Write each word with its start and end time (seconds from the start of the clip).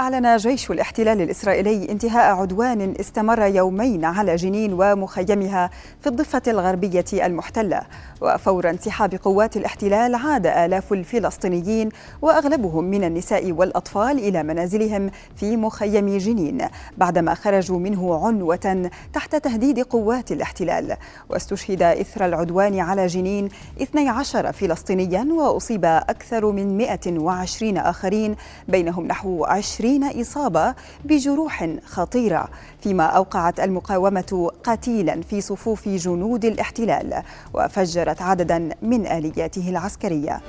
أعلن 0.00 0.36
جيش 0.36 0.70
الاحتلال 0.70 1.20
الإسرائيلي 1.20 1.88
انتهاء 1.90 2.34
عدوان 2.36 2.94
استمر 3.00 3.42
يومين 3.42 4.04
على 4.04 4.36
جنين 4.36 4.72
ومخيمها 4.72 5.70
في 6.00 6.06
الضفة 6.06 6.42
الغربية 6.46 7.04
المحتلة. 7.12 7.82
وفور 8.20 8.70
انسحاب 8.70 9.14
قوات 9.14 9.56
الاحتلال 9.56 10.14
عاد 10.14 10.46
آلاف 10.46 10.92
الفلسطينيين 10.92 11.88
وأغلبهم 12.22 12.84
من 12.84 13.04
النساء 13.04 13.52
والأطفال 13.52 14.18
إلى 14.18 14.42
منازلهم 14.42 15.10
في 15.36 15.56
مخيم 15.56 16.18
جنين 16.18 16.66
بعدما 16.98 17.34
خرجوا 17.34 17.78
منه 17.78 18.26
عنوة 18.26 18.90
تحت 19.12 19.36
تهديد 19.36 19.80
قوات 19.80 20.32
الاحتلال. 20.32 20.96
واستشهد 21.30 21.82
إثر 21.82 22.24
العدوان 22.26 22.80
على 22.80 23.06
جنين 23.06 23.48
12 23.82 24.52
فلسطينيا 24.52 25.26
وأصيب 25.32 25.84
أكثر 25.84 26.50
من 26.50 26.76
120 26.76 27.76
آخرين 27.78 28.36
بينهم 28.68 29.06
نحو 29.06 29.44
20 29.44 29.89
إصابة 29.98 30.74
بجروح 31.04 31.68
خطيرة 31.86 32.48
فيما 32.80 33.04
أوقعت 33.04 33.60
المقاومة 33.60 34.50
قتيلا 34.64 35.20
في 35.22 35.40
صفوف 35.40 35.88
جنود 35.88 36.44
الاحتلال 36.44 37.22
وفجرت 37.54 38.22
عددا 38.22 38.68
من 38.82 39.06
آلياته 39.06 39.70
العسكرية. 39.70 40.40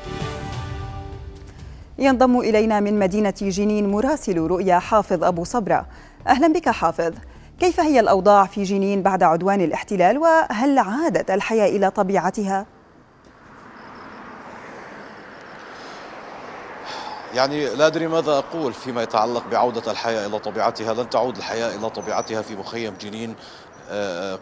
ينضم 2.00 2.40
إلينا 2.40 2.80
من 2.80 3.00
مدينة 3.00 3.34
جنين 3.42 3.92
مراسل 3.92 4.38
رؤيا 4.38 4.80
حافظ 4.80 5.24
أبو 5.24 5.44
صبرة. 5.44 5.86
أهلا 6.28 6.48
بك 6.48 6.70
حافظ. 6.70 7.14
كيف 7.60 7.80
هي 7.80 8.00
الأوضاع 8.00 8.46
في 8.46 8.64
جنين 8.64 9.02
بعد 9.02 9.24
عدوان 9.24 9.62
الاحتلال 9.62 10.18
وهل 10.18 10.78
عادت 10.78 11.32
الحياة 11.32 11.68
إلى 11.68 11.92
طبيعتها؟ 11.92 12.66
يعني 17.32 17.76
لا 17.76 17.88
أدري 17.88 18.08
ماذا 18.08 18.32
أقول 18.32 18.74
فيما 18.74 19.04
يتعلق 19.04 19.48
بعودة 19.48 19.92
الحياة 19.92 20.28
إلى 20.28 20.40
طبيعتها 20.40 20.94
لن 20.94 21.10
تعود 21.10 21.38
الحياة 21.38 21.76
إلى 21.76 21.90
طبيعتها 21.90 22.42
في 22.42 22.56
مخيم 22.56 22.94
جنين. 22.94 23.36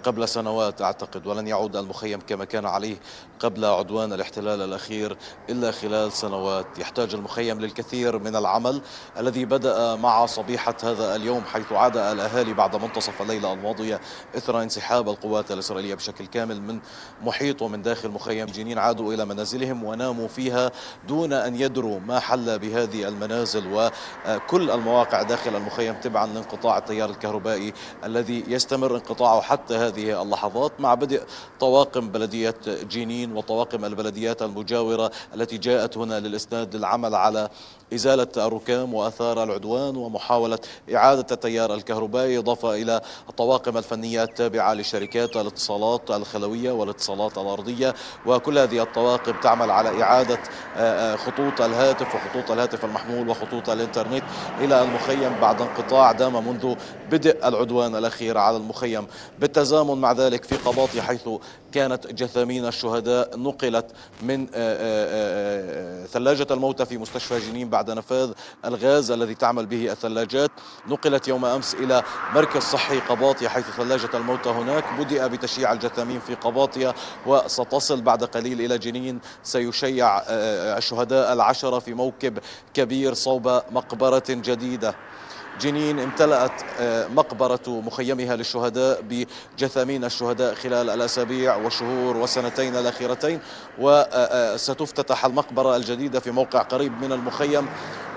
قبل 0.04 0.28
سنوات 0.28 0.82
أعتقد 0.82 1.28
ولن 1.28 1.48
يعود 1.48 1.76
المخيم 1.76 2.20
كما 2.28 2.46
كان 2.46 2.66
عليه 2.66 2.98
قبل 3.40 3.66
عدوان 3.66 4.14
الاحتلال 4.14 4.62
الأخير 4.62 5.18
إلا 5.50 5.72
خلال 5.72 6.12
سنوات. 6.12 6.80
يحتاج 6.80 7.14
المخيم 7.14 7.60
للكثير 7.60 8.20
من 8.20 8.36
العمل 8.36 8.82
الذي 9.18 9.46
بدأ 9.46 9.96
مع 9.96 10.26
صبيحة 10.26 10.76
هذا 10.84 11.16
اليوم 11.16 11.44
حيث 11.44 11.72
عاد 11.72 11.98
الأهالي 11.98 12.54
بعد 12.54 12.76
منتصف 12.76 13.22
الليلة 13.22 13.54
الماضية 13.54 14.02
إثر 14.38 14.62
انسحاب 14.62 15.10
القوات 15.10 15.52
الإسرائيلية 15.52 15.96
بشكل 15.96 16.26
كامل 16.26 16.62
من 16.62 16.80
محيط 17.22 17.62
ومن 17.62 17.82
داخل 17.82 18.10
مخيم 18.10 18.46
جنين. 18.46 18.78
عادوا 18.78 19.14
إلى 19.14 19.26
منازلهم 19.26 19.84
وناموا 19.84 20.28
فيها 20.28 20.72
دون 21.08 21.34
أن 21.34 21.56
يدروا 21.56 22.00
ما 22.00 22.20
حل 22.20 22.60
بهذه 22.60 23.08
المنازل. 23.08 23.90
وكل 24.26 24.72
المواقع 24.72 25.22
داخل 25.22 25.56
المخيم 25.56 25.94
تبعا 25.94 26.28
لانقطاع 26.28 26.78
التيار 26.78 27.10
الكهربائي 27.10 27.74
الذي 28.04 28.44
يستمر 28.48 28.96
انقطاعه 28.96 29.39
حتى 29.42 29.76
هذه 29.76 30.22
اللحظات 30.22 30.72
مع 30.80 30.94
بدء 30.94 31.22
طواقم 31.60 32.10
بلدية 32.10 32.56
جنين 32.68 33.36
وطواقم 33.36 33.86
البلديات 33.86 34.42
المجاورة 34.42 35.12
التي 35.36 35.58
جاءت 35.58 35.98
هنا 35.98 36.20
للإسناد 36.20 36.76
للعمل 36.76 37.16
على 37.16 37.50
إزالة 37.94 38.28
الركام 38.38 38.94
وأثار 38.94 39.44
العدوان 39.44 39.98
ومحاولة 39.98 40.60
إعادة 40.96 41.26
التيار 41.32 41.74
الكهربائي 41.74 42.38
إضافة 42.38 42.74
إلى 42.74 43.02
الطواقم 43.30 43.78
الفنية 43.78 44.24
التابعة 44.24 44.74
لشركات 44.74 45.36
الاتصالات 45.36 46.12
الخلوية 46.12 46.72
والاتصالات 46.72 47.38
الأرضية. 47.38 47.96
وكل 48.26 48.58
هذه 48.58 48.84
الطواقم 48.84 49.34
تعمل 49.42 49.72
على 49.72 50.04
إعادة 50.04 50.40
آه، 50.78 51.14
آه، 51.14 51.16
خطوط 51.16 51.62
الهاتف 51.62 52.16
وخطوط 52.16 52.52
الهاتف 52.52 52.86
المحمول 52.86 53.30
وخطوط 53.30 53.70
الإنترنت 53.70 54.24
إلى 54.60 54.84
المخيم 54.84 55.40
بعد 55.42 55.62
انقطاع 55.62 56.12
دام 56.12 56.48
منذ 56.48 56.76
بدء 57.12 57.48
العدوان 57.48 57.96
الأخير 57.96 58.38
على 58.38 58.58
المخيم. 58.58 59.08
بالتزامن 59.40 59.98
مع 60.02 60.12
ذلك 60.12 60.44
في 60.44 60.56
قباطي 60.56 61.02
حيث 61.02 61.30
كانت 61.72 62.08
جثامين 62.08 62.66
الشهداء 62.68 63.38
نقلت 63.38 63.86
من 64.22 64.48
آه، 64.54 65.49
ثلاجة 66.14 66.48
الموتى 66.52 66.86
في 66.86 66.98
مستشفى 66.98 67.40
جنين 67.40 67.70
بعد 67.70 67.92
نفاذ 67.92 68.32
الغاز 68.66 69.12
الذي 69.12 69.36
تعمل 69.36 69.66
به 69.66 69.92
الثلاجات. 69.92 70.52
نقلت 70.88 71.28
يوم 71.28 71.46
أمس 71.46 71.74
إلى 71.74 72.04
مركز 72.36 72.62
صحي 72.62 73.00
قباطية 73.00 73.48
حيث 73.48 73.66
ثلاجة 73.78 74.10
الموتى 74.14 74.50
هناك. 74.50 74.84
بدأ 75.00 75.28
بتشييع 75.28 75.74
الجثامين 75.74 76.20
في 76.20 76.36
قباطية 76.36 76.96
وستصل 77.26 78.02
بعد 78.02 78.24
قليل 78.24 78.62
إلى 78.62 78.78
جنين. 78.78 79.20
سيشيع 79.44 80.18
آه، 80.18 80.22
آه، 80.28 80.78
الشهداء 80.78 81.34
العشرة 81.34 81.80
في 81.80 81.94
موكب 81.94 82.40
كبير 82.74 83.14
صوب 83.14 83.48
مقبرة 83.48 84.24
جديدة. 84.30 84.96
جنين 85.62 86.00
امتلأت 86.00 86.52
آه، 86.80 87.08
مقبرة 87.08 87.60
مخيمها 87.68 88.36
للشهداء 88.36 89.04
بجثامين 89.10 90.04
الشهداء 90.04 90.56
خلال 90.56 90.90
الأسابيع 90.90 91.56
والشهور 91.56 92.18
والسنتين 92.18 92.76
الأخيرتين 92.76 93.40
وستفتتح 93.80 95.26
المقبرة 95.26 95.76
الجديدة 95.76 96.20
في 96.20 96.32
موقع 96.32 96.62
قريب 96.62 97.02
من 97.02 97.12
المخيم 97.12 97.68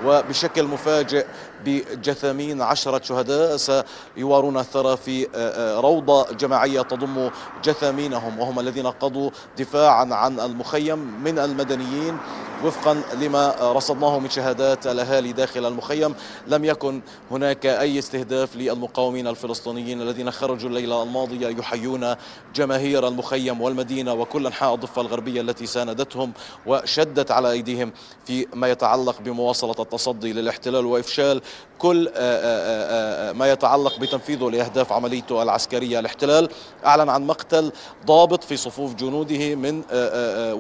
وبشكل 0.05 0.63
مفاجئ 0.63 1.27
بجثامين 1.65 2.63
عشرة 2.63 3.03
شهداء 3.03 3.57
سيوارون 3.57 4.59
الثرى 4.59 4.97
في 4.97 5.25
آه، 5.25 5.29
آه، 5.35 5.81
روضة 5.81 6.33
جماعية 6.33 6.83
تضم 6.83 7.31
جثامينهم 7.65 8.39
وهم 8.39 8.61
الذين 8.61 8.87
قضوا 8.87 9.31
دفاعا 9.59 10.15
عن 10.15 10.41
المخيم 10.41 10.99
من 11.25 11.39
المدنيين. 11.39 12.19
وفقا 12.65 13.03
لما 13.21 13.55
رصدناه 13.61 14.19
من 14.19 14.31
شهادات 14.31 14.87
الأهالي 14.87 15.33
داخل 15.33 15.67
المخيم 15.67 16.15
لم 16.47 16.65
يكن 16.65 17.01
هناك 17.31 17.67
أي 17.67 17.99
استهداف 17.99 18.57
للمقاومين 18.57 19.27
الفلسطينيين 19.27 20.01
الذين 20.03 20.31
خرجوا 20.31 20.69
الليلة 20.69 21.03
الماضية 21.03 21.49
يحيون 21.49 22.15
جماهير 22.55 23.09
المخيم 23.09 23.61
والمدينة 23.61 24.13
وكل 24.13 24.47
أنحاء 24.47 24.75
الضفة 24.75 25.03
الغربية 25.03 25.41
التي 25.41 25.67
ساندتهم 25.67 26.33
وشدت 26.67 27.31
على 27.31 27.51
أيديهم 27.51 27.93
فيما 28.27 28.71
يتعلق 28.71 29.21
بمواصلة 29.21 29.75
التصدي 29.79 30.33
للاحتلال 30.33 30.87
وإفشال 30.87 31.41
كل 31.83 32.09
آه، 32.09 32.13
آه، 32.17 33.31
آه، 33.31 33.33
ما 33.33 33.53
يتعلق 33.53 33.99
بتنفيذه 33.99 34.51
لأهداف 34.51 34.93
عمليته 34.93 35.43
العسكرية. 35.43 35.99
الاحتلال 35.99 36.49
أعلن 36.87 37.09
عن 37.09 37.27
مقتل 37.27 37.73
ضابط 38.07 38.45
في 38.45 38.57
صفوف 38.57 38.95
جنوده 38.95 39.55
من 39.55 39.83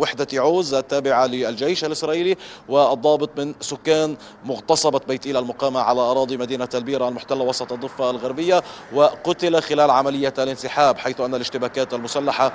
وحدة 0.00 0.26
عوز 0.32 0.74
التابعة 0.74 1.26
للجيش 1.26 1.84
الإسرائيلي 1.92 2.36
والضابط 2.68 3.30
من 3.36 3.54
سكان 3.60 4.16
مغتصبة 4.44 5.00
بيت 5.08 5.26
إيلا 5.26 5.38
المقامة 5.38 5.80
على 5.80 6.00
أراضي 6.00 6.36
مدينة 6.36 6.68
البيرة 6.74 7.08
المحتلة 7.08 7.44
وسط 7.44 7.72
الضفة 7.72 8.10
الغربية 8.10 8.62
وقتل 8.92 9.62
خلال 9.62 9.90
عملية 9.90 10.34
الانسحاب 10.38 10.98
حيث 10.98 11.20
أن 11.20 11.34
الاشتباكات 11.34 11.94
المسلحة 11.94 12.52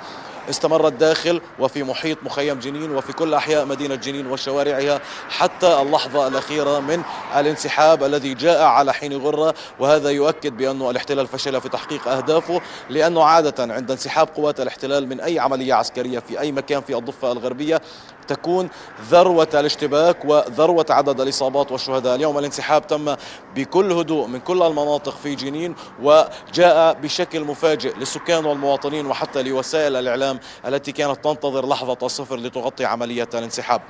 استمرت 0.50 0.92
داخل 0.92 1.40
وفي 1.58 1.82
محيط 1.82 2.18
مخيم 2.22 2.58
جنين 2.58 2.96
وفي 2.96 3.12
كل 3.12 3.34
أحياء 3.34 3.64
مدينة 3.64 3.94
جنين 3.94 4.26
وشوارعها 4.26 5.00
حتى 5.30 5.80
اللحظة 5.82 6.28
الأخيرة 6.28 6.80
من 6.80 7.02
الانسحاب 7.36 8.04
الذي 8.04 8.34
جاء 8.34 8.62
على 8.62 8.92
حين 8.94 9.12
غرة. 9.12 9.54
وهذا 9.78 10.10
يؤكد 10.10 10.56
بأن 10.56 10.82
الاحتلال 10.90 11.26
فشل 11.26 11.60
في 11.60 11.68
تحقيق 11.68 12.08
أهدافه 12.08 12.60
لأنه 12.90 13.24
عادة 13.24 13.74
عند 13.74 13.90
انسحاب 13.90 14.28
قوات 14.36 14.60
الاحتلال 14.60 15.08
من 15.08 15.20
أي 15.20 15.38
عملية 15.38 15.74
عسكرية 15.74 16.18
في 16.18 16.40
أي 16.40 16.52
مكان 16.52 16.80
في 16.82 16.96
الضفة 16.96 17.32
الغربية 17.32 17.80
تكون 18.28 18.68
ذروة 19.10 19.48
الاشتباك 19.54 20.24
وذروة 20.24 20.86
عدد 20.90 21.20
الإصابات 21.20 21.72
والشهداء. 21.72 22.14
اليوم 22.14 22.38
الانسحاب 22.38 22.86
تم 22.86 23.14
بكل 23.56 23.92
هدوء 23.92 24.26
من 24.26 24.40
كل 24.40 24.62
المناطق 24.62 25.16
في 25.22 25.34
جنين 25.34 25.74
وجاء 26.02 26.92
بشكل 26.92 27.40
مفاجئ 27.44 27.96
للسكان 27.96 28.44
والمواطنين 28.44 29.06
وحتى 29.06 29.42
لوسائل 29.42 29.96
الإعلام 29.96 30.37
التي 30.66 30.92
كانت 30.92 31.24
تنتظر 31.24 31.68
لحظة 31.68 31.98
الصفر 32.02 32.36
لتغطي 32.36 32.84
عملية 32.84 33.28
الانسحاب. 33.34 33.82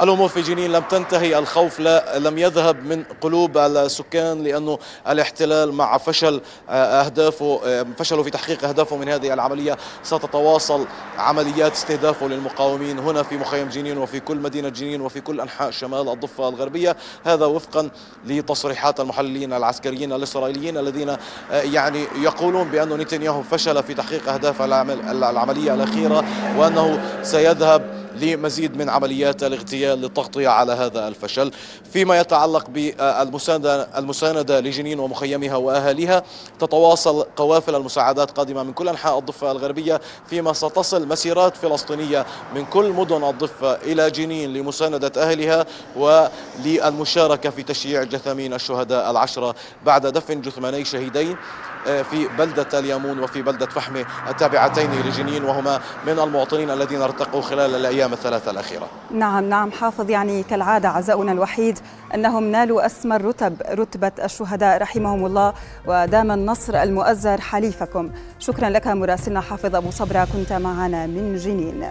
الأمور 0.00 0.28
في 0.28 0.42
جنين 0.42 0.72
لم 0.72 0.82
تنتهي 0.82 1.38
الخوف 1.38 1.80
لا 1.80 2.18
لم 2.18 2.38
يذهب 2.38 2.86
من 2.86 3.04
قلوب 3.20 3.58
السكان 3.58 4.42
لأنه 4.42 4.78
الاحتلال 5.08 5.72
مع 5.72 5.98
فشل 5.98 6.40
آه، 6.70 6.72
أهدافه 6.72 7.60
آه، 7.64 7.86
فشلوا 7.98 8.24
في 8.24 8.30
تحقيق 8.30 8.64
أهدافه 8.64 8.96
من 8.96 9.08
هذه 9.08 9.32
العملية. 9.32 9.76
ستتواصل 10.02 10.86
عمليات 11.18 11.72
استهدافه 11.72 12.28
للمقاومين 12.28 12.98
هنا 12.98 13.22
في 13.22 13.36
مخيم 13.36 13.68
جنين 13.68 13.98
وفي 13.98 14.20
كل 14.20 14.36
مدينة 14.36 14.68
جنين 14.68 15.00
وفي 15.00 15.20
كل 15.20 15.40
أنحاء 15.40 15.70
شمال 15.70 16.08
الضفة 16.08 16.48
الغربية. 16.48 16.96
هذا 17.24 17.46
وفقا 17.46 17.90
لتصريحات 18.26 19.00
المحللين 19.00 19.52
العسكريين 19.52 20.12
الإسرائيليين 20.12 20.78
الذين 20.78 21.08
آه، 21.08 21.16
يعني 21.50 22.04
يقولون 22.16 22.68
بأن 22.68 22.88
نتنياهو 22.88 23.42
فشل 23.42 23.82
في 23.82 23.94
تحقيق 23.94 24.32
أهداف 24.32 24.62
العملية 24.62 25.74
الأخيرة 25.74 26.24
وأنه 26.56 27.00
سيذهب 27.22 28.07
لمزيد 28.22 28.76
من 28.76 28.88
عمليات 28.88 29.42
الاغتيال 29.42 30.00
للتغطية 30.00 30.48
على 30.48 30.72
هذا 30.72 31.08
الفشل. 31.08 31.52
فيما 31.92 32.20
يتعلق 32.20 32.70
بالمساندة 32.70 33.88
المساندة 33.98 34.60
لجنين 34.60 35.00
ومخيمها 35.00 35.56
وأهاليها 35.56 36.22
تتواصل 36.58 37.22
قوافل 37.36 37.74
المساعدات 37.74 38.30
قادمة 38.30 38.62
من 38.62 38.72
كل 38.72 38.88
أنحاء 38.88 39.18
الضفة 39.18 39.50
الغربية 39.50 40.00
فيما 40.30 40.52
ستصل 40.52 41.08
مسيرات 41.08 41.56
فلسطينية 41.56 42.26
من 42.54 42.64
كل 42.64 42.92
مدن 42.92 43.24
الضفة 43.24 43.74
إلى 43.74 44.10
جنين 44.10 44.52
لمساندة 44.52 45.12
أهلها 45.22 45.66
وللمشاركة 45.96 47.50
في 47.50 47.62
تشييع 47.62 48.02
جثامين 48.02 48.54
الشهداء 48.54 49.10
العشرة 49.10 49.54
بعد 49.86 50.06
دفن 50.06 50.40
جثماني 50.40 50.84
شهيدين. 50.84 51.36
في 51.84 52.28
بلدة 52.38 52.78
اليامون 52.78 53.18
وفي 53.18 53.42
بلدة 53.42 53.66
فحمة 53.66 54.04
التابعتين 54.28 54.90
لجنين 55.06 55.44
وهما 55.44 55.80
من 56.06 56.18
المواطنين 56.18 56.70
الذين 56.70 57.02
ارتقوا 57.02 57.42
خلال 57.42 57.74
الأيام 57.74 58.12
الثلاثة 58.12 58.50
الأخيرة. 58.50 58.86
نعم 59.10 59.44
نعم. 59.44 59.70
حافظ 59.70 60.10
يعني 60.10 60.42
كالعادة 60.42 60.88
عزاؤنا 60.88 61.32
الوحيد 61.32 61.78
أنهم 62.14 62.44
نالوا 62.44 62.86
أسمى 62.86 63.16
الرتب 63.16 63.62
رتبة 63.70 64.12
الشهداء 64.24 64.82
رحمهم 64.82 65.26
الله 65.26 65.52
ودام 65.86 66.30
النصر 66.30 66.82
المؤزر 66.82 67.40
حليفكم. 67.40 68.10
شكرا 68.38 68.70
لك 68.70 68.86
مراسلنا 68.86 69.40
حافظ 69.40 69.76
أبو 69.76 69.90
صبرة 69.90 70.28
كنت 70.32 70.52
معنا 70.52 71.06
من 71.06 71.36
جنين. 71.36 71.84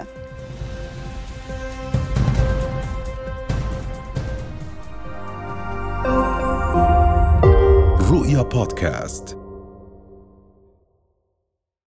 رؤيا 8.11 8.41
بودكاست. 8.41 9.46